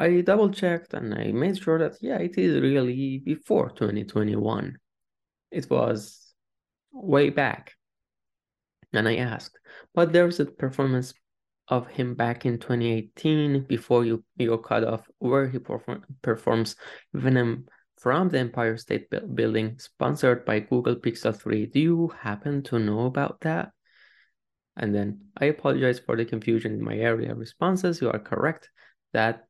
I 0.00 0.22
double 0.22 0.48
checked 0.48 0.94
and 0.94 1.14
I 1.14 1.30
made 1.30 1.58
sure 1.58 1.78
that, 1.78 1.98
yeah, 2.00 2.16
it 2.16 2.38
is 2.38 2.58
really 2.62 3.18
before 3.18 3.68
2021. 3.68 4.78
It 5.50 5.68
was 5.68 6.32
way 6.90 7.28
back. 7.28 7.74
And 8.94 9.06
I 9.06 9.16
asked, 9.16 9.58
but 9.94 10.12
there's 10.12 10.40
a 10.40 10.46
performance 10.46 11.12
of 11.68 11.86
him 11.86 12.14
back 12.14 12.46
in 12.46 12.58
2018 12.58 13.66
before 13.68 14.06
you 14.06 14.24
you 14.36 14.56
cut 14.58 14.84
off 14.84 15.06
where 15.18 15.48
he 15.48 15.58
perform, 15.58 16.02
performs 16.22 16.76
Venom 17.12 17.66
from 17.98 18.30
the 18.30 18.38
Empire 18.38 18.78
State 18.78 19.06
Building 19.34 19.78
sponsored 19.78 20.46
by 20.46 20.60
Google 20.60 20.96
Pixel 20.96 21.36
3. 21.36 21.66
Do 21.66 21.78
you 21.78 22.12
happen 22.18 22.62
to 22.64 22.78
know 22.78 23.04
about 23.04 23.42
that? 23.42 23.72
And 24.76 24.94
then 24.94 25.26
I 25.36 25.44
apologize 25.44 26.00
for 26.00 26.16
the 26.16 26.24
confusion 26.24 26.72
in 26.72 26.82
my 26.82 26.98
earlier 27.00 27.34
responses. 27.34 28.00
You 28.00 28.10
are 28.10 28.18
correct 28.18 28.70
that 29.12 29.44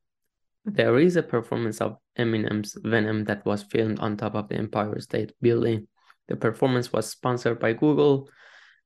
there 0.65 0.99
is 0.99 1.15
a 1.15 1.23
performance 1.23 1.81
of 1.81 1.97
Eminem's 2.17 2.77
Venom 2.83 3.23
that 3.25 3.45
was 3.45 3.63
filmed 3.63 3.99
on 3.99 4.17
top 4.17 4.35
of 4.35 4.47
the 4.47 4.55
Empire 4.55 4.99
State 4.99 5.33
Building. 5.41 5.87
The 6.27 6.35
performance 6.35 6.93
was 6.93 7.09
sponsored 7.09 7.59
by 7.59 7.73
Google 7.73 8.29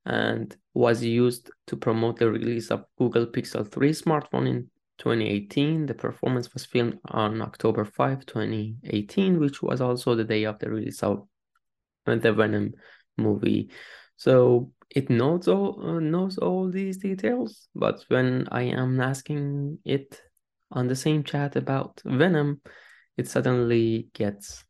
and 0.04 0.56
was 0.72 1.02
used 1.02 1.50
to 1.66 1.76
promote 1.76 2.18
the 2.18 2.30
release 2.30 2.70
of 2.70 2.84
Google 2.98 3.26
Pixel 3.26 3.70
3 3.70 3.90
smartphone 3.90 4.48
in 4.48 4.70
2018. 4.98 5.86
The 5.86 5.94
performance 5.94 6.52
was 6.54 6.64
filmed 6.64 6.98
on 7.08 7.42
October 7.42 7.84
5, 7.84 8.24
2018, 8.24 9.38
which 9.38 9.62
was 9.62 9.80
also 9.80 10.14
the 10.14 10.24
day 10.24 10.44
of 10.44 10.58
the 10.58 10.70
release 10.70 11.02
of 11.02 11.26
the 12.06 12.32
Venom 12.32 12.72
movie. 13.18 13.70
So 14.16 14.72
it 14.90 15.10
knows 15.10 15.48
all 15.48 15.80
uh, 15.84 16.00
knows 16.00 16.38
all 16.38 16.70
these 16.70 16.98
details, 16.98 17.68
but 17.74 18.04
when 18.08 18.46
I 18.50 18.62
am 18.62 19.00
asking 19.00 19.78
it 19.84 20.22
on 20.70 20.88
the 20.88 20.96
same 20.96 21.22
chat 21.22 21.56
about 21.56 22.00
Venom, 22.04 22.60
it 23.16 23.28
suddenly 23.28 24.08
gets 24.14 24.64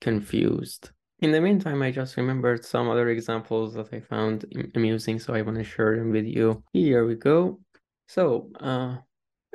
confused. 0.00 0.90
In 1.20 1.30
the 1.30 1.40
meantime, 1.40 1.82
I 1.82 1.92
just 1.92 2.16
remembered 2.16 2.64
some 2.64 2.88
other 2.88 3.08
examples 3.08 3.74
that 3.74 3.92
I 3.92 4.00
found 4.00 4.44
amusing, 4.74 5.20
so 5.20 5.34
I 5.34 5.42
want 5.42 5.58
to 5.58 5.64
share 5.64 5.96
them 5.96 6.10
with 6.10 6.26
you. 6.26 6.64
Here 6.72 7.06
we 7.06 7.14
go. 7.14 7.60
So, 8.08 8.50
uh, 8.58 8.96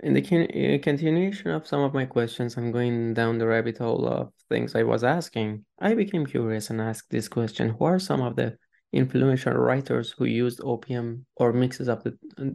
in 0.02 0.14
the 0.14 0.22
con- 0.22 0.80
continuation 0.80 1.52
of 1.52 1.68
some 1.68 1.82
of 1.82 1.94
my 1.94 2.06
questions, 2.06 2.56
I'm 2.56 2.72
going 2.72 3.14
down 3.14 3.38
the 3.38 3.48
rabbit 3.48 3.80
hole 3.80 4.08
of 4.08 4.32
things 4.48 4.76
I 4.76 4.84
was 4.84 5.04
asking. 5.04 5.66
I 5.80 5.94
became 5.96 6.26
curious 6.26 6.70
and 6.70 6.80
asked 6.80 7.10
this 7.10 7.28
question 7.28 7.70
Who 7.70 7.86
are 7.86 8.00
some 8.00 8.22
of 8.22 8.36
the 8.36 8.58
influential 8.94 9.54
writers 9.54 10.14
who 10.18 10.26
used 10.26 10.62
opium 10.64 11.26
or 11.36 11.52
mixes 11.52 11.90
of 11.90 12.04
the 12.04 12.18
uh, 12.38 12.46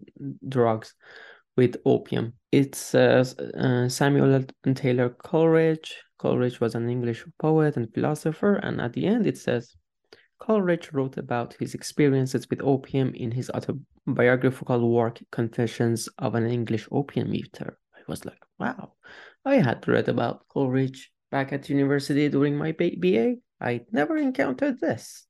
drugs 0.49 0.95
with 1.57 1.77
opium? 1.85 2.35
It 2.51 2.75
says 2.75 3.35
uh, 3.39 3.89
Samuel 3.89 4.45
Taylor 4.75 5.11
Coleridge, 5.11 5.97
Coleridge 6.19 6.61
was 6.61 6.75
an 6.75 6.89
English 6.89 7.25
poet 7.39 7.77
and 7.77 7.93
philosopher, 7.93 8.55
and 8.57 8.81
at 8.81 8.93
the 8.93 9.07
end 9.07 9.27
it 9.27 9.39
says 9.39 9.75
Coleridge 10.39 10.93
wrote 10.93 11.19
about 11.19 11.55
his 11.61 11.75
experiences 11.75 12.49
with 12.51 12.61
opium 12.63 13.15
in 13.15 13.31
his 13.31 13.51
autobiographical 13.51 14.91
work 14.91 15.21
Confessions 15.31 16.09
of 16.19 16.35
an 16.35 16.47
English 16.47 16.89
Opium 16.91 17.33
Eater. 17.33 17.79
I 17.95 18.01
was 18.09 18.25
like, 18.25 18.43
wow, 18.59 18.95
I 19.45 19.57
had 19.57 19.87
read 19.87 20.09
about 20.09 20.49
Coleridge 20.49 21.13
back 21.31 21.53
at 21.53 21.69
university 21.69 22.29
during 22.29 22.57
my 22.57 22.73
BA. 22.73 23.37
I 23.61 23.83
never 23.93 24.17
encountered 24.17 24.81
this. 24.81 25.27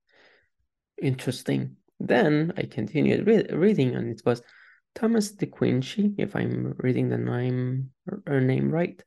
Interesting. 1.00 1.76
Then 2.00 2.52
I 2.56 2.62
continued 2.62 3.26
re 3.26 3.46
reading, 3.52 3.94
and 3.94 4.10
it 4.10 4.22
was 4.24 4.42
Thomas 4.94 5.32
De 5.32 5.46
Quincey, 5.46 6.14
if 6.18 6.36
I'm 6.36 6.74
reading 6.78 7.08
the 7.08 7.18
name 7.18 7.90
or 8.26 8.40
name 8.40 8.70
right. 8.70 9.02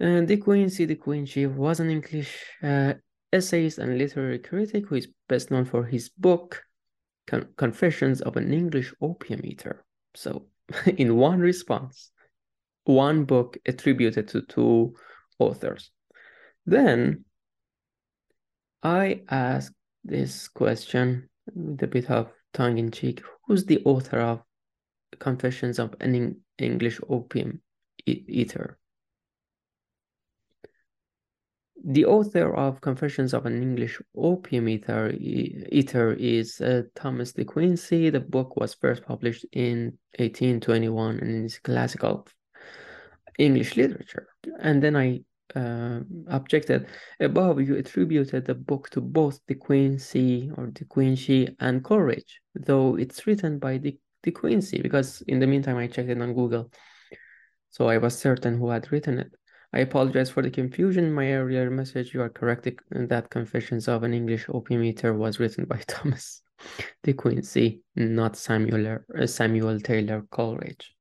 And 0.00 0.28
De 0.28 0.36
Quincey 0.36 0.86
De 0.86 0.94
Quincey 0.94 1.46
was 1.46 1.80
an 1.80 1.90
English 1.90 2.44
uh, 2.62 2.94
essayist 3.32 3.78
and 3.78 3.98
literary 3.98 4.38
critic 4.38 4.86
who 4.88 4.96
is 4.96 5.08
best 5.28 5.50
known 5.50 5.64
for 5.64 5.84
his 5.84 6.08
book 6.08 6.62
Con 7.26 7.48
Confessions 7.56 8.20
of 8.20 8.36
an 8.36 8.52
English 8.52 8.92
Opium 9.00 9.40
Eater. 9.44 9.84
So, 10.14 10.46
in 10.86 11.16
one 11.16 11.40
response, 11.40 12.10
one 12.84 13.24
book 13.24 13.58
attributed 13.66 14.28
to 14.28 14.42
two 14.42 14.94
authors. 15.38 15.90
Then 16.64 17.24
I 18.82 19.22
asked 19.28 19.74
this 20.04 20.48
question 20.48 21.28
with 21.54 21.82
a 21.82 21.86
bit 21.86 22.10
of 22.10 22.30
tongue 22.54 22.78
in 22.78 22.90
cheek 22.90 23.22
who's 23.48 23.64
the 23.64 23.82
author 23.84 24.20
of 24.20 24.42
Confessions 25.18 25.78
of 25.78 25.94
an 26.00 26.36
English 26.58 27.00
Opium 27.08 27.62
Eater? 28.06 28.78
The 31.82 32.04
author 32.04 32.54
of 32.54 32.82
Confessions 32.82 33.32
of 33.32 33.46
an 33.46 33.62
English 33.62 34.00
Opium 34.14 34.68
Eater, 34.68 35.14
eater 35.18 36.12
is 36.12 36.60
uh, 36.60 36.82
Thomas 36.94 37.32
De 37.32 37.44
Quincey. 37.44 38.10
The 38.10 38.20
book 38.20 38.56
was 38.56 38.74
first 38.74 39.02
published 39.04 39.46
in 39.52 39.96
1821 40.18 41.18
and 41.20 41.46
is 41.46 41.58
classical 41.58 42.26
English 43.38 43.76
literature. 43.76 44.28
And 44.60 44.82
then 44.82 44.94
I 44.94 45.20
uh, 45.54 46.00
objected 46.28 46.86
above 47.20 47.60
you 47.60 47.76
attributed 47.76 48.44
the 48.44 48.54
book 48.54 48.90
to 48.90 49.00
both 49.00 49.40
De 49.46 49.54
Quincey 49.54 50.50
or 50.56 50.68
De 50.68 50.84
Quincey 50.84 51.56
and 51.60 51.82
Coleridge, 51.82 52.40
though 52.54 52.96
it's 52.96 53.26
written 53.26 53.58
by 53.58 53.78
De, 53.78 53.98
De 54.22 54.30
Quincey 54.30 54.80
because 54.82 55.22
in 55.22 55.38
the 55.38 55.46
meantime 55.46 55.76
I 55.76 55.86
checked 55.86 56.10
it 56.10 56.20
on 56.20 56.34
Google. 56.34 56.70
So 57.70 57.88
I 57.88 57.98
was 57.98 58.18
certain 58.18 58.58
who 58.58 58.70
had 58.70 58.90
written 58.90 59.18
it. 59.18 59.32
I 59.72 59.80
apologize 59.80 60.30
for 60.30 60.42
the 60.42 60.50
confusion 60.50 61.12
my 61.12 61.32
earlier 61.32 61.70
message. 61.70 62.14
You 62.14 62.22
are 62.22 62.30
correct 62.30 62.66
that 62.90 63.30
Confessions 63.30 63.86
of 63.86 64.02
an 64.02 64.14
English 64.14 64.46
Opium 64.48 64.82
Eater 64.82 65.12
was 65.12 65.38
written 65.38 65.66
by 65.66 65.78
Thomas 65.86 66.42
De 67.02 67.12
Quincey, 67.12 67.82
not 67.94 68.36
Samuel, 68.36 68.98
uh, 69.16 69.26
Samuel 69.26 69.78
Taylor 69.80 70.24
Coleridge. 70.30 70.94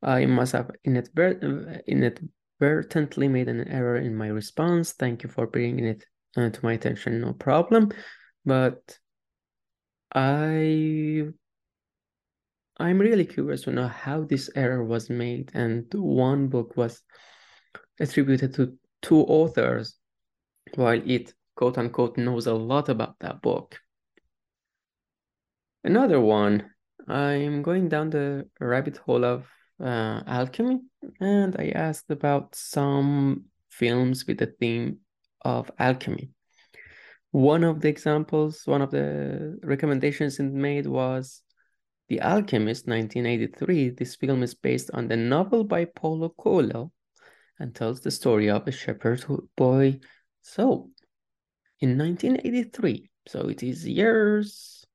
I 0.00 0.26
must 0.26 0.52
have 0.52 0.70
inadvertently 2.60 3.28
made 3.28 3.48
an 3.48 3.68
error 3.68 3.96
in 3.96 4.14
my 4.14 4.28
response. 4.28 4.92
Thank 4.92 5.22
you 5.22 5.28
for 5.28 5.46
bringing 5.46 5.84
it 5.84 6.04
uh, 6.36 6.50
to 6.50 6.60
my 6.62 6.74
attention, 6.74 7.20
no 7.20 7.32
problem. 7.32 7.92
But 8.44 8.98
I 10.14 11.24
I'm 12.80 12.98
really 12.98 13.24
curious 13.24 13.62
to 13.62 13.72
know 13.72 13.88
how 13.88 14.22
this 14.22 14.50
error 14.54 14.84
was 14.84 15.10
made 15.10 15.50
and 15.54 15.92
one 15.92 16.46
book 16.46 16.76
was 16.76 17.02
attributed 17.98 18.54
to 18.54 18.78
two 19.02 19.20
authors 19.22 19.96
while 20.76 21.00
it 21.04 21.34
quote 21.56 21.76
unquote 21.76 22.16
knows 22.16 22.46
a 22.46 22.54
lot 22.54 22.88
about 22.88 23.16
that 23.18 23.42
book. 23.42 23.78
Another 25.82 26.20
one, 26.20 26.70
I'm 27.08 27.62
going 27.62 27.88
down 27.88 28.10
the 28.10 28.48
rabbit 28.60 28.98
hole 28.98 29.24
of 29.24 29.46
uh, 29.80 30.22
alchemy 30.26 30.80
and 31.20 31.56
I 31.58 31.72
asked 31.74 32.10
about 32.10 32.54
some 32.54 33.44
films 33.70 34.26
with 34.26 34.38
the 34.38 34.46
theme 34.46 34.98
of 35.42 35.70
alchemy. 35.78 36.30
One 37.30 37.62
of 37.62 37.80
the 37.80 37.88
examples, 37.88 38.62
one 38.64 38.82
of 38.82 38.90
the 38.90 39.58
recommendations 39.62 40.40
it 40.40 40.44
made 40.44 40.86
was 40.86 41.42
the 42.08 42.22
Alchemist, 42.22 42.86
1983, 42.86 43.90
this 43.90 44.16
film 44.16 44.42
is 44.42 44.54
based 44.54 44.90
on 44.94 45.08
the 45.08 45.16
novel 45.16 45.62
by 45.62 45.84
Paulo 45.84 46.30
Coelho 46.30 46.90
and 47.58 47.74
tells 47.74 48.00
the 48.00 48.10
story 48.10 48.48
of 48.48 48.66
a 48.66 48.72
shepherd 48.72 49.24
boy. 49.56 50.00
So, 50.40 50.90
in 51.80 51.98
1983, 51.98 53.10
so 53.26 53.48
it 53.48 53.62
is 53.62 53.86
years, 53.86 54.86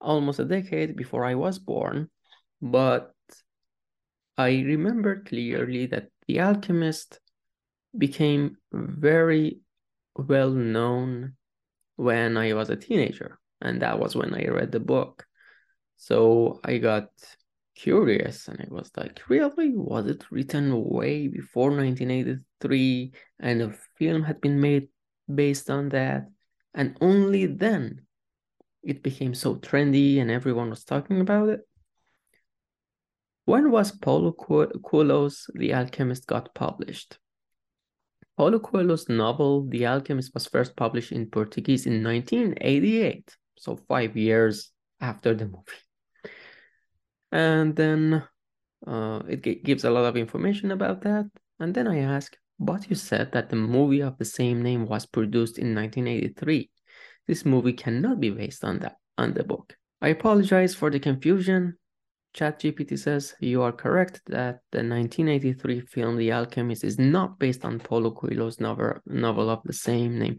almost 0.00 0.40
a 0.40 0.44
decade 0.44 0.96
before 0.96 1.24
I 1.24 1.36
was 1.36 1.60
born, 1.60 2.10
but 2.60 3.14
I 4.36 4.62
remember 4.62 5.22
clearly 5.22 5.86
that 5.86 6.08
The 6.26 6.40
Alchemist 6.40 7.20
became 7.96 8.56
very 8.72 9.60
well 10.14 10.50
known 10.50 11.36
when 11.96 12.36
I 12.36 12.54
was 12.54 12.70
a 12.70 12.76
teenager, 12.76 13.38
and 13.60 13.82
that 13.82 13.98
was 13.98 14.16
when 14.16 14.34
I 14.34 14.46
read 14.48 14.72
the 14.72 14.80
book. 14.80 15.26
So 15.96 16.60
I 16.64 16.78
got 16.78 17.10
curious 17.76 18.48
and 18.48 18.60
I 18.60 18.66
was 18.70 18.90
like, 18.96 19.20
really? 19.28 19.70
Was 19.74 20.06
it 20.06 20.30
written 20.30 20.84
way 20.84 21.28
before 21.28 21.70
1983 21.70 23.12
and 23.40 23.62
a 23.62 23.72
film 23.98 24.22
had 24.22 24.40
been 24.40 24.60
made 24.60 24.88
based 25.32 25.70
on 25.70 25.90
that? 25.90 26.28
And 26.74 26.96
only 27.00 27.46
then 27.46 28.06
it 28.82 29.02
became 29.02 29.34
so 29.34 29.56
trendy 29.56 30.20
and 30.20 30.30
everyone 30.30 30.70
was 30.70 30.84
talking 30.84 31.20
about 31.20 31.50
it. 31.50 31.60
When 33.44 33.70
was 33.70 33.92
Paulo 33.92 34.32
Coelho's 34.32 35.46
The 35.54 35.74
Alchemist 35.74 36.26
got 36.26 36.54
published? 36.54 37.18
Paulo 38.36 38.58
Coelho's 38.60 39.08
novel 39.08 39.66
The 39.68 39.86
Alchemist 39.86 40.32
was 40.34 40.46
first 40.46 40.76
published 40.76 41.12
in 41.12 41.26
Portuguese 41.26 41.86
in 41.86 42.02
1988, 42.02 43.36
so 43.58 43.76
five 43.88 44.16
years 44.16 44.70
after 45.00 45.34
the 45.34 45.46
movie 45.46 45.82
and 47.32 47.74
then 47.74 48.22
uh, 48.86 49.22
it 49.26 49.64
gives 49.64 49.84
a 49.84 49.90
lot 49.90 50.04
of 50.04 50.16
information 50.16 50.70
about 50.70 51.00
that. 51.00 51.24
And 51.58 51.74
then 51.74 51.88
I 51.88 52.00
ask, 52.00 52.36
but 52.60 52.88
you 52.90 52.94
said 52.94 53.32
that 53.32 53.48
the 53.48 53.56
movie 53.56 54.02
of 54.02 54.18
the 54.18 54.24
same 54.24 54.62
name 54.62 54.86
was 54.86 55.06
produced 55.06 55.58
in 55.58 55.74
1983. 55.74 56.70
This 57.26 57.44
movie 57.44 57.72
cannot 57.72 58.20
be 58.20 58.30
based 58.30 58.64
on 58.64 58.80
that 58.80 58.96
on 59.16 59.32
the 59.32 59.44
book. 59.44 59.74
I 60.00 60.08
apologize 60.08 60.74
for 60.74 60.90
the 60.90 61.00
confusion. 61.00 61.78
ChatGPT 62.34 62.98
says 62.98 63.34
you 63.40 63.62
are 63.62 63.72
correct 63.72 64.22
that 64.26 64.60
the 64.70 64.78
1983 64.78 65.80
film 65.80 66.16
The 66.16 66.32
Alchemist 66.32 66.82
is 66.82 66.98
not 66.98 67.38
based 67.38 67.64
on 67.64 67.78
Paulo 67.78 68.10
Coelho's 68.10 68.58
novel, 68.58 68.94
novel 69.06 69.50
of 69.50 69.60
the 69.64 69.72
same 69.72 70.18
name. 70.18 70.38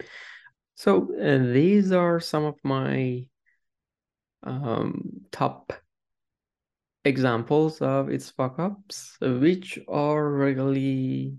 So 0.75 1.09
uh, 1.21 1.53
these 1.53 1.91
are 1.91 2.19
some 2.19 2.45
of 2.45 2.55
my 2.63 3.27
um, 4.41 5.21
top 5.31 5.73
examples 7.05 7.81
of 7.81 8.09
its 8.09 8.29
fuck 8.31 8.57
ups, 8.57 9.17
which 9.21 9.77
are 9.87 10.29
really 10.29 11.37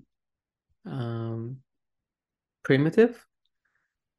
um, 0.86 1.58
primitive. 2.62 3.24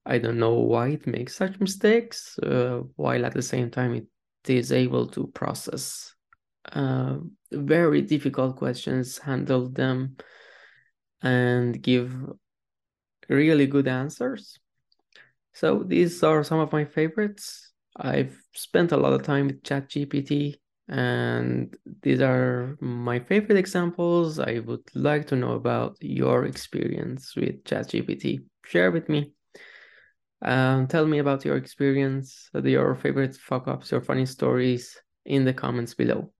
I 0.06 0.17
don't 0.17 0.38
know 0.38 0.56
why 0.56 0.89
it 0.89 1.08
makes 1.08 1.36
such 1.36 1.60
mistakes, 1.60 2.38
uh, 2.39 2.82
while 2.95 3.26
at 3.26 3.34
the 3.34 3.41
same 3.41 3.71
time 3.71 3.95
it 3.95 4.08
is 4.50 4.71
able 4.71 5.08
to 5.08 5.28
process 5.28 6.13
uh, 6.71 7.17
very 7.51 8.01
difficult 8.01 8.58
questions, 8.58 9.17
handle 9.17 9.69
them, 9.69 10.17
and 11.21 11.82
give 11.82 12.13
really 13.30 13.67
good 13.67 13.88
answers. 13.88 14.60
So 15.54 15.84
these 15.86 16.21
are 16.23 16.43
some 16.43 16.60
of 16.60 16.71
my 16.71 16.86
favorites. 16.86 17.71
I've 17.95 18.38
spent 18.54 18.91
a 18.91 18.97
lot 18.97 19.13
of 19.13 19.23
time 19.23 19.47
with 19.47 19.63
ChatGPT 19.63 20.56
and 20.88 21.75
these 22.04 22.21
are 22.21 22.78
my 22.80 23.19
favorite 23.19 23.58
examples. 23.58 24.38
I 24.38 24.60
would 24.60 24.84
like 24.93 25.28
to 25.28 25.36
know 25.36 25.54
about 25.54 25.97
your 26.01 26.45
experience 26.45 27.36
with 27.36 27.63
ChatGPT. 27.63 28.43
Share 28.65 28.91
with 28.91 29.10
me. 29.10 29.32
Um, 30.41 30.88
tell 30.88 31.08
me 31.08 31.19
about 31.19 31.45
your 31.45 31.56
experience, 31.56 32.49
your 32.54 32.93
favorite 32.95 33.36
fuck 33.36 33.67
ups, 33.67 33.91
your 33.91 34.01
funny 34.01 34.25
stories 34.25 34.95
in 35.25 35.45
the 35.45 35.54
comments 35.54 35.93
below. 35.93 36.32